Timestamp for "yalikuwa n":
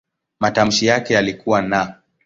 1.13-1.93